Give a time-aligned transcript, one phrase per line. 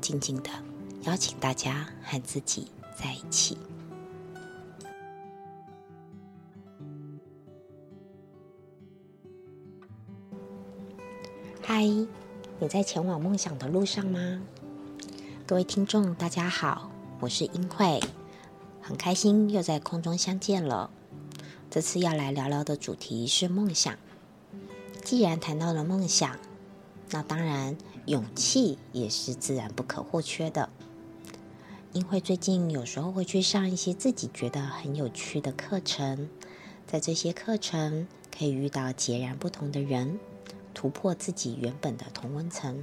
[0.00, 0.50] 静静的
[1.02, 3.56] 邀请大家和自己在一起。
[11.62, 14.42] 嗨，你在前往梦想的路上吗？
[15.46, 16.90] 各位听众，大家好，
[17.20, 18.00] 我是英慧，
[18.80, 20.90] 很开心又在空中相见了。
[21.70, 23.96] 这次要来聊聊的主题是梦想。
[25.04, 26.36] 既然谈到了梦想，
[27.10, 27.76] 那当然。
[28.10, 30.68] 勇气也是自然不可或缺的。
[31.92, 36.28] 因为最近有时候会去上一些自己觉得很有趣的课程，
[36.88, 40.18] 在这些课程可以遇到截然不同的人，
[40.74, 42.82] 突破自己原本的同温层。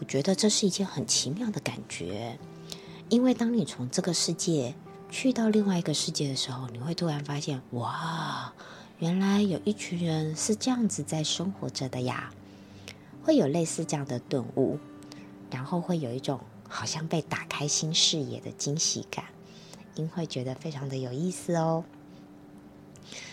[0.00, 2.36] 我觉得这是一件很奇妙的感觉，
[3.08, 4.74] 因为当你从这个世界
[5.10, 8.52] 去到另外一个世界的时候，你会突然发现，哇，
[8.98, 12.32] 原来有一群人是这样子在生活着的呀。
[13.22, 14.78] 会有类似这样的顿悟，
[15.50, 19.26] 然后会有一种好像被打开新视野的惊喜感，
[19.94, 21.84] 因会觉得非常的有意思哦。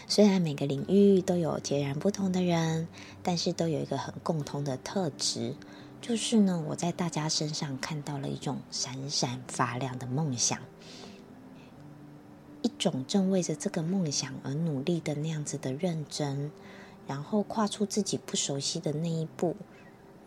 [0.08, 2.88] 虽然每个领域都有截然不同的人，
[3.22, 5.56] 但是都有一个很共通的特质，
[6.02, 10.60] 就是呢，我在大家身上看到了一种闪闪发亮的梦想，
[12.62, 16.52] 一种正为着这个梦想而努力的那样子的认真，
[17.08, 19.56] 然后跨出自己不熟悉的那一步。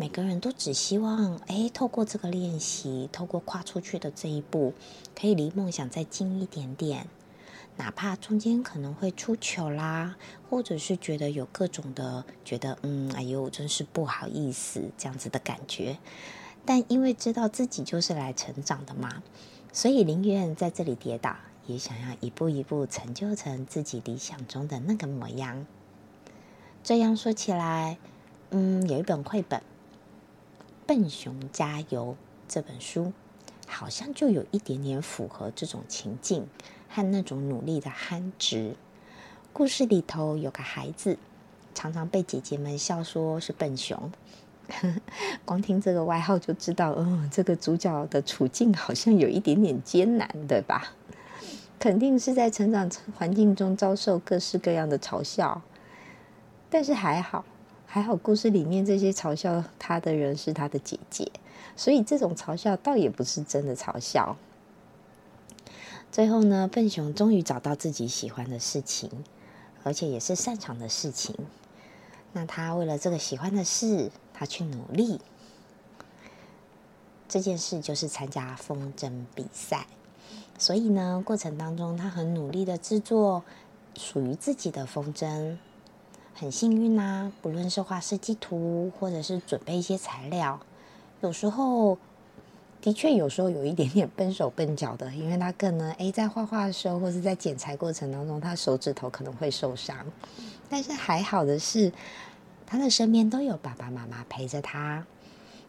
[0.03, 4.75] 每个人都只希望，哎，透过这个练习，透过跨出去的这一步，
[5.15, 7.07] 可以离梦想再近一点点。
[7.77, 10.17] 哪怕中间可能会出糗啦，
[10.51, 15.99] 或者是觉得有各种的觉得，嗯，哎呦，真是不好意思这样子的感觉。
[16.65, 19.23] 但因为知道自己就是来成长的嘛，
[19.73, 21.37] 所以宁愿在这里跌倒，
[21.69, 25.65] 也想要一步一步成就成自己理想中的那个模样。
[26.83, 27.99] 这样说起来，
[28.51, 29.63] 嗯，有一本绘本。
[30.93, 32.15] 笨熊加油
[32.47, 33.15] 这本书，
[33.67, 36.47] 好像就有一点点符合这种情境
[36.87, 38.77] 和那种努力的憨直。
[39.55, 41.17] 故事里头有个孩子，
[41.75, 44.13] 常常被姐姐们笑说是笨熊。
[45.47, 50.93] 光听这个外号就知道，嗯，这个主角的处境好像有一点点艰难，对吧？
[51.79, 55.63] 肯定是在成长环境中遭受各式各样的嘲笑，
[56.69, 57.47] 但是还好。
[57.95, 61.31] 还好，故事里面这些嘲笑他的人是他的姐姐，
[61.77, 64.39] 所以这种嘲笑倒也不是真的嘲笑。
[66.11, 69.11] 最后呢，笨熊终于找到自己喜欢的事情，
[69.85, 71.37] 而且也是擅长的事情。
[72.33, 75.21] 那他为了这个喜欢的事，他去努力。
[77.29, 79.87] 这件事就是参加风筝比赛，
[80.57, 83.45] 所以呢，过程当中他很努力的制作
[83.99, 85.59] 属于自己的风筝。
[86.35, 90.59] 很幸运呐，不论是画设计图，或者是准备一些材料，
[91.21, 91.97] 有时候
[92.81, 100.05] 的确有时候有一点点笨手笨脚的，因为他可能诶在画画的时候，或是在剪裁过程当中，他手指头可能会受伤。
[100.69, 101.93] 但是还好的是，
[102.67, 105.07] 他的身边都有爸爸妈妈陪着他。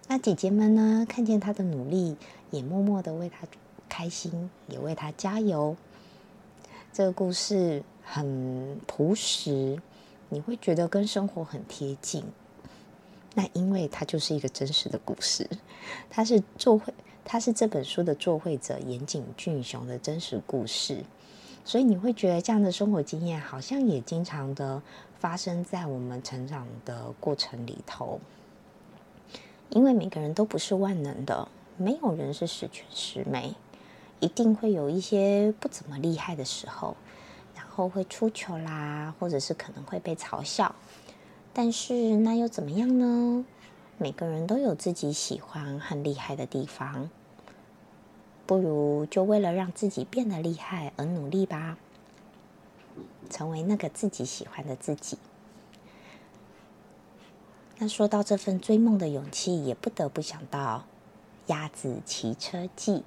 [0.07, 2.16] 那姐姐们呢，看见他的努力，
[2.50, 3.47] 也默默的为他
[3.88, 5.75] 开心，也为他加油。
[6.91, 9.80] 这个故事很朴实。
[10.33, 12.23] 你会觉得跟生活很贴近，
[13.35, 15.47] 那因为它就是一个真实的故事，
[16.09, 16.91] 它是作绘，
[17.24, 21.03] 它是这本书的作绘者岩井俊雄的真实故事，
[21.63, 24.81] 所以你会觉得这样的生活经验好像也经常的
[25.19, 28.19] 发生在我们成长的过程里头，
[29.69, 31.47] 因为每个人都不是万能的，
[31.77, 33.53] 没有人是十全十美，
[34.19, 36.97] 一定会有一些不怎么厉害的时候。
[37.75, 40.75] 后会出糗啦，或者是可能会被嘲笑，
[41.54, 43.44] 但是那又怎么样呢？
[43.98, 47.10] 每个人都有自己喜欢和厉害的地方，
[48.46, 51.78] 不如就为了让自己变得厉害而努力吧，
[53.30, 55.18] 成为那个自己喜欢的自己。
[57.80, 60.86] 那说到这份追梦的勇气，也不得不想到
[61.52, 62.98] 《鸭子骑车记》，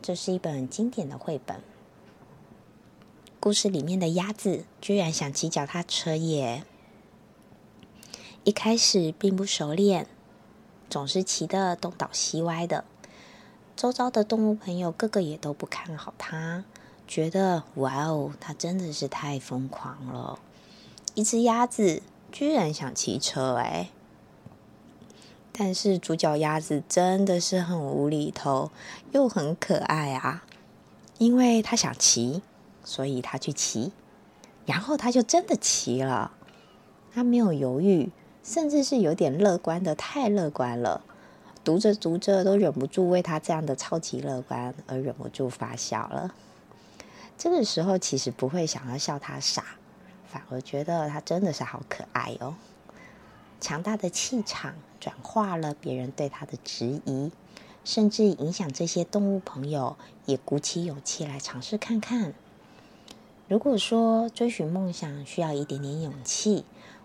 [0.00, 1.60] 这是一本经典的绘本。
[3.42, 6.62] 故事里面的鸭子居然想骑脚踏车耶！
[8.44, 10.06] 一开始并不熟练，
[10.90, 12.84] 总是骑得东倒西歪的。
[13.74, 16.64] 周遭的动物朋友个个也都不看好他，
[17.08, 20.38] 觉得哇哦，他真的是太疯狂了。
[21.14, 23.88] 一只鸭子居然想骑车哎！
[25.50, 28.70] 但是主角鸭子真的是很无厘头，
[29.12, 30.44] 又很可爱啊！
[31.16, 32.42] 因为他想骑，
[32.90, 33.92] 所以他去骑，
[34.66, 36.32] 然后他就真的骑了。
[37.14, 38.10] 他没有犹豫，
[38.42, 41.04] 甚至是有点乐观的，太乐观了。
[41.62, 46.34] 读着读着都忍不住为他这样的超级乐观而忍不住发笑了。
[47.38, 49.64] 这个时候其实不会想要笑他傻。
[50.26, 52.56] 反而觉得他真的是好可爱哦！
[53.60, 57.30] 强大的气场转化了别人对他的质疑，
[57.84, 59.96] 甚至影响这些动物朋友
[60.26, 62.34] 也鼓起勇气来尝试看看。
[63.50, 66.64] 如果说追寻梦想需要一点点勇气，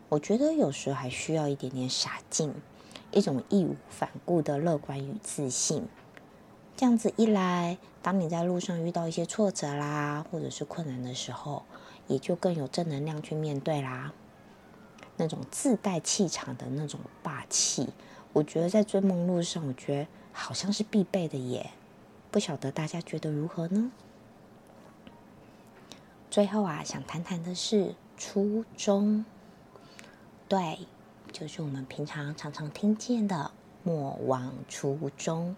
[0.10, 2.54] 我觉得有时候还需要一点点傻劲，
[3.12, 5.88] 一种义无反顾的乐观与自信。
[6.78, 11.64] 这样子一来，当你在路上遇到一些挫折啦，或者是困难的时候，
[12.06, 14.14] 也就更有正能量去面对啦。
[15.18, 17.90] 那种自带气场的那种霸气，
[18.34, 21.72] 我觉得在追梦路上，我觉得好像是必备的耶。
[22.30, 23.90] 不晓得大家觉得如何呢？
[26.36, 29.24] 最后啊，想谈谈的是初衷。
[30.50, 30.80] 对，
[31.32, 33.52] 就是我们平常常常听见的
[33.84, 35.56] “莫忘初衷”。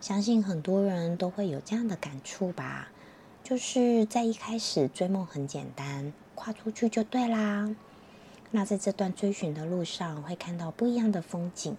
[0.00, 2.88] 相信很多人都会有这样的感触吧。
[3.44, 7.76] 就是在一开始追梦很简单，跨出去就对啦。
[8.52, 11.76] 那在这段追寻的路上，会看到不一样的风景，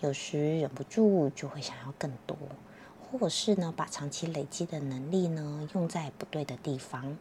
[0.00, 2.36] 有时忍不住就会想要更多，
[3.10, 7.16] 或是呢把长期累积的能力呢用在不对的地方。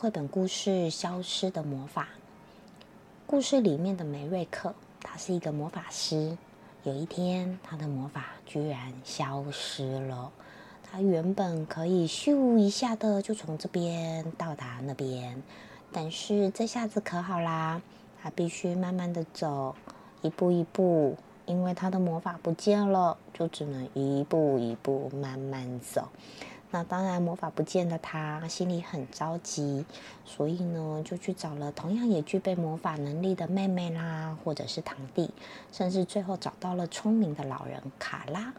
[0.00, 2.02] 绘本故事《消失的魔法》，
[3.26, 6.38] 故事里面的梅瑞克，他是一个魔法师。
[6.84, 10.30] 有一天，他的魔法居然消失了。
[10.84, 15.42] 他原本可以咻一下的就从这边到达那边，
[15.90, 17.82] 但是这下子可好啦，
[18.22, 19.74] 他必须慢慢的走，
[20.22, 26.06] 一步一步，因为他的魔法不见了，就只能一步一步慢慢走。
[26.70, 29.86] 那当然，魔法不见的他心里很着急，
[30.26, 35.30] 所以呢，就去找了同样也具备魔法能力的妹妹啦，或者是堂弟，
[35.72, 38.52] 甚至最后找到了聪明的老人卡拉。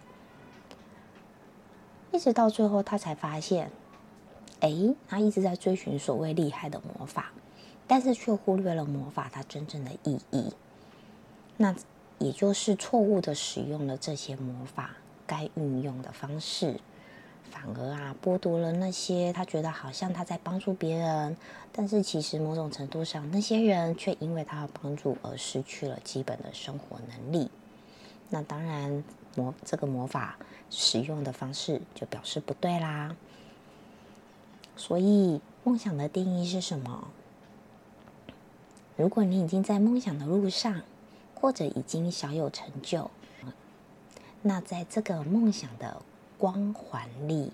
[2.11, 3.69] 一直到最后，他才发现，
[4.61, 7.31] 哎，他一直在追寻所谓厉害的魔法，
[7.85, 10.51] 但是却忽略了魔法它真正的意义。
[11.57, 11.75] 那
[12.17, 14.95] 也就是错误的使用了这些魔法
[15.27, 16.79] 该运用的方式，
[17.51, 21.35] 反而啊剥夺了那些他觉得好像他在帮助别人，
[21.71, 27.49] 但是其实某种程度上，那些人却因为他的帮助而失去了基本的生活能力。
[28.29, 29.03] 那当然。
[29.35, 30.37] 魔这个魔法
[30.71, 33.15] 使用的方式就表示不对啦。
[34.75, 37.07] 所以梦想的定义是什么？
[38.97, 40.81] 如果你已经在梦想的路上，
[41.35, 43.11] 或者已经小有成就，
[44.41, 46.01] 那在这个梦想的
[46.39, 47.51] 光环里，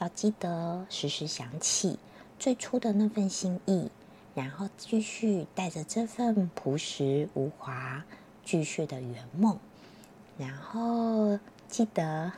[0.00, 2.00] 要记得时时想起
[2.36, 3.88] 最初的那份心意，
[4.34, 8.04] 然后继续带着这份朴实无华，
[8.44, 9.56] 继续的圆梦。
[10.36, 12.32] 然后记得，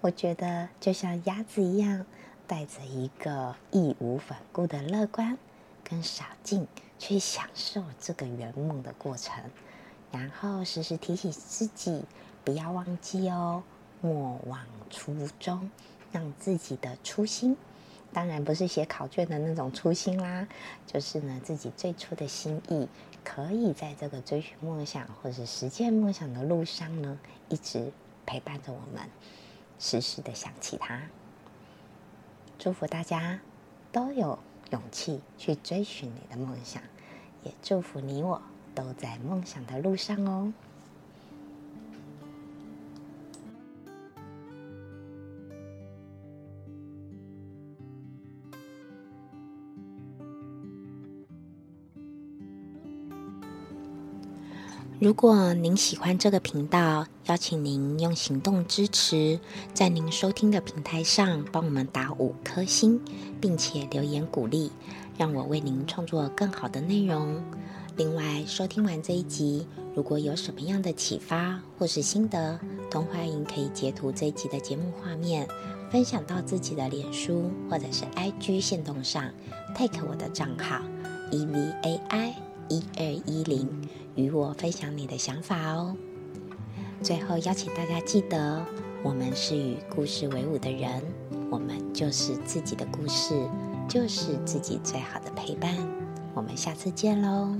[0.00, 2.06] 我觉得就像鸭子一样，
[2.46, 5.36] 带着一个义无反顾的乐观
[5.84, 6.66] 跟傻劲，
[6.98, 9.44] 去享受这个圆梦的过程。
[10.10, 12.02] 然后时时提醒自己，
[12.44, 13.62] 不要忘记哦，
[14.02, 15.70] 莫忘初衷，
[16.12, 17.56] 让自己的初心，
[18.12, 20.46] 当然不是写考卷的那种初心啦，
[20.86, 22.86] 就是呢自己最初的心意。
[23.24, 27.92] 可以在这个追寻梦想或者实现梦想的路上呢，一直
[28.26, 29.08] 陪伴着我们，
[29.78, 31.02] 时时的想起他。
[32.58, 33.38] 祝福大家
[33.92, 34.40] 都有
[34.72, 36.82] 勇气去追寻你的梦想，
[37.44, 38.42] 也祝福你我
[38.74, 40.52] 都在梦想的路上哦。
[55.02, 59.36] 如果您喜欢这个频道，邀请您用行动支持，
[59.74, 63.00] 在您收听的平台上帮我们打五颗星，
[63.40, 64.70] 并且留言鼓励，
[65.18, 67.42] 让我为您创作更好的内容。
[67.96, 72.56] 另外，收听完这一集，如果有什么样的启发或是心得，
[72.88, 75.48] 都欢迎可以截图这一集的节目画面，
[75.90, 79.28] 分享到自己的脸书或者是 IG 线动上
[79.74, 80.80] ，take 我的账号
[81.32, 82.34] e v a i
[82.72, 83.68] 一二一零。
[84.14, 85.96] 与我分享你的想法哦。
[87.02, 88.62] 最后邀请大家记得，
[89.02, 91.02] 我们是与故事为伍的人，
[91.50, 93.34] 我们就是自己的故事，
[93.88, 95.74] 就是自己最好的陪伴。
[96.34, 97.56] 我们下次见喽。